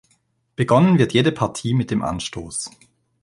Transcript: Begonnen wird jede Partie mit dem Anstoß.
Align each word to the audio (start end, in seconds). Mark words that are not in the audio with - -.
Begonnen 0.55 0.97
wird 0.97 1.13
jede 1.13 1.31
Partie 1.31 1.75
mit 1.75 1.91
dem 1.91 2.01
Anstoß. 2.01 2.71